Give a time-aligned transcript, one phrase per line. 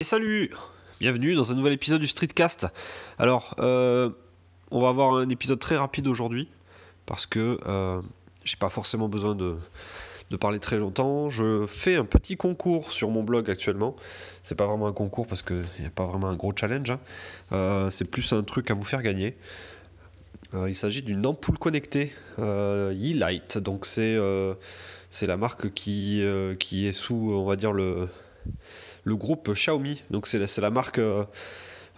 [0.00, 0.52] Et salut
[1.00, 2.68] Bienvenue dans un nouvel épisode du Streetcast.
[3.18, 4.10] Alors, euh,
[4.70, 6.48] on va avoir un épisode très rapide aujourd'hui
[7.04, 8.00] parce que euh,
[8.44, 9.56] j'ai pas forcément besoin de,
[10.36, 11.30] parler très longtemps.
[11.30, 13.96] Je fais un petit concours sur mon blog actuellement.
[14.44, 16.90] C'est pas vraiment un concours parce qu'il n'y a pas vraiment un gros challenge.
[16.90, 17.00] Hein.
[17.50, 19.36] Euh, c'est plus un truc à vous faire gagner.
[20.54, 23.58] il s'agit d'une ampoule connectée E-Light.
[23.58, 24.16] Donc c'est
[25.10, 26.24] c'est la marque qui,
[26.60, 28.08] qui est sous, on va dire, le
[29.04, 30.02] le groupe Xiaomi.
[30.10, 31.24] Donc c'est la, la marque euh,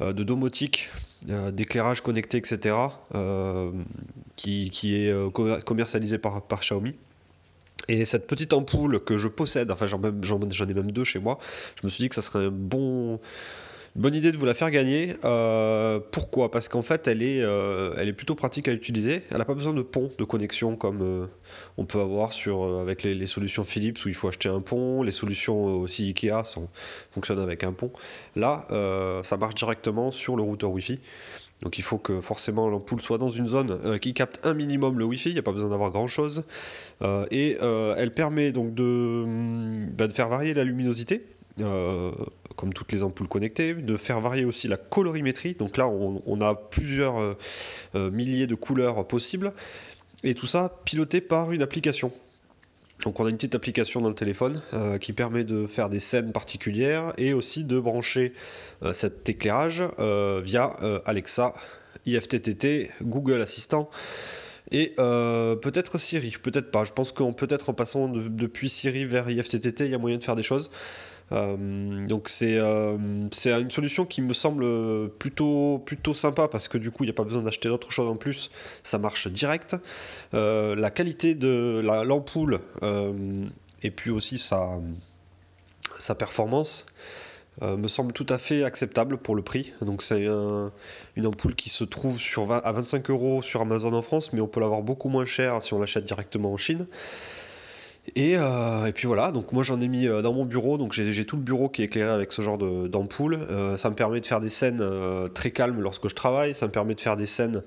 [0.00, 0.90] euh, de domotique,
[1.28, 2.76] euh, d'éclairage connecté, etc.
[4.36, 5.32] qui, est
[5.64, 6.94] commercialisé par, par Xiaomi.
[7.88, 11.38] Et cette petite ampoule que je possède, enfin j'en ai même deux chez moi,
[11.80, 13.18] je me suis dit que ça serait un bon,
[13.96, 15.16] Bonne idée de vous la faire gagner.
[15.24, 16.52] Euh, pourquoi?
[16.52, 19.22] Parce qu'en fait, elle est, euh, elle est plutôt pratique à utiliser.
[19.32, 21.26] Elle n'a pas besoin de pont de connexion comme euh,
[21.76, 25.02] on peut avoir sur, avec les, solutions Philips où il faut acheter un pont.
[25.02, 26.44] Les solutions aussi Ikea
[27.10, 27.90] fonctionnent avec un pont.
[28.36, 28.66] Là,
[29.24, 31.00] ça marche directement sur le routeur Wi-Fi.
[31.62, 35.04] Donc il faut que forcément l'ampoule soit dans une zone qui capte un minimum le
[35.04, 36.44] Wi-Fi, il n'y a pas besoin d'avoir grand chose.
[37.30, 39.24] et elle permet donc de,
[39.96, 41.26] bah, de faire varier la luminosité.
[42.60, 45.54] Euh, comme toutes les ampoules connectées, de faire varier aussi la colorimétrie.
[45.54, 47.34] Donc là, on, a plusieurs euh,
[47.94, 49.52] euh, milliers de couleurs possibles.
[50.24, 52.12] Et tout ça piloté par une application.
[53.04, 54.60] Donc on a une petite application dans le téléphone
[55.00, 58.34] qui permet de faire des scènes particulières et aussi de brancher
[58.92, 59.82] cet éclairage
[60.44, 60.64] via
[61.06, 61.54] Alexa,
[62.04, 63.88] IFTTT, Google Assistant
[64.70, 66.84] et peut-être Siri, peut-être pas.
[66.84, 70.24] Je pense qu'on peut-être en passant depuis Siri vers IFTTT, il y a moyen de
[70.24, 70.70] faire des choses.
[71.32, 74.64] Euh, donc c'est euh, une solution qui me semble
[75.18, 78.08] plutôt, plutôt sympa parce que du coup il n'y a pas besoin d'acheter d'autres choses
[78.08, 78.50] en plus,
[78.82, 79.76] ça marche direct.
[80.34, 82.60] Euh, la qualité de l'ampoule
[83.82, 84.78] et puis aussi sa,
[85.98, 86.86] sa performance
[87.62, 89.72] me semble tout à fait acceptable pour le prix.
[89.82, 94.32] Donc c'est une ampoule qui se trouve sur à 25 euros sur Amazon en France,
[94.32, 96.86] mais on peut l'avoir beaucoup moins cher si on l'achète directement en Chine.
[98.18, 101.24] Euh, et, puis voilà, donc moi j'en ai mis euh, dans mon bureau, donc j'ai
[101.24, 103.34] tout le bureau qui est éclairé avec ce genre d'ampoule.
[103.34, 104.82] Euh, ça me permet de faire des scènes
[105.34, 107.62] très calmes lorsque je travaille, ça me permet de faire des scènes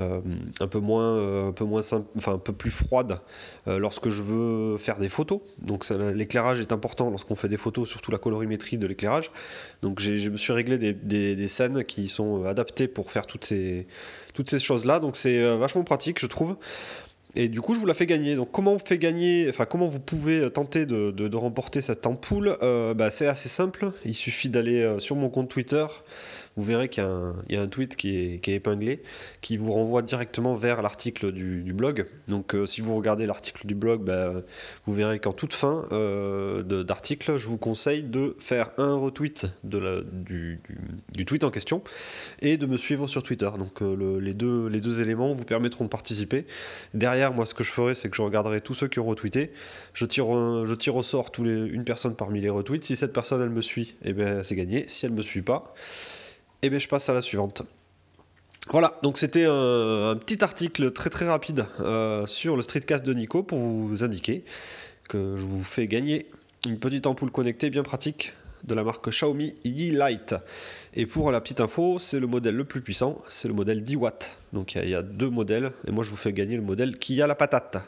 [0.00, 1.80] un peu moins, un peu moins
[2.16, 3.18] enfin un peu plus froides
[3.66, 5.40] lorsque je veux faire des photos.
[5.60, 9.32] Donc l'éclairage est important lorsqu'on fait des photos, surtout la colorimétrie de l'éclairage.
[9.82, 13.88] Donc je me suis réglé des, des, scènes qui sont adaptées pour faire toutes ces,
[14.34, 15.00] toutes ces choses-là.
[15.00, 16.56] Donc c'est vachement pratique, je trouve.
[17.36, 18.36] Et du coup, je vous la fais gagner.
[18.36, 22.94] Donc, comment on fait gagner, enfin, comment vous pouvez tenter de, remporter cette ampoule euh,
[22.94, 23.92] bah, C'est assez simple.
[24.04, 25.86] Il suffit d'aller euh, sur mon compte Twitter
[26.56, 27.04] vous verrez qu'il
[27.50, 29.00] y, a un tweet qui est, épinglé
[29.42, 32.06] qui vous renvoie directement vers l'article du, blog.
[32.26, 34.32] Donc euh, si vous regardez l'article du blog, bah,
[34.84, 35.86] vous verrez qu'en toute fin
[36.64, 40.60] d'article, je vous conseille de faire un retweet de du,
[41.24, 41.80] tweet en question
[42.40, 43.50] et de me suivre sur Twitter.
[43.56, 46.44] Donc les, deux, les deux éléments vous permettront de participer.
[46.92, 49.52] Derrière, moi ce que je ferai, c'est que je regarderai tous ceux qui ont retweeté.
[49.92, 50.26] Je tire,
[50.64, 52.84] je tire au sort une personne parmi les retweets.
[52.84, 54.86] Si cette personne elle me suit, eh ben, c'est gagné.
[54.88, 55.74] Si elle ne me suit pas,
[56.62, 57.62] eh bien je passe à la suivante.
[58.70, 63.42] Voilà, donc c'était un, petit article très très rapide euh, sur le streetcast de Nico
[63.42, 64.44] pour vous indiquer
[65.08, 66.26] que je vous fais gagner
[66.66, 68.34] une petite ampoule connectée bien pratique
[68.64, 70.34] de la marque Xiaomi Yi Light.
[70.94, 73.96] Et pour la petite info, c'est le modèle le plus puissant, c'est le modèle 10
[73.96, 74.36] watts.
[74.52, 77.20] Donc il y, a deux modèles, et moi je vous fais gagner le modèle qui
[77.22, 77.78] a la patate.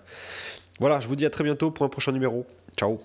[0.78, 2.46] Voilà, je vous dis à très bientôt pour un prochain numéro.
[2.76, 2.98] Ciao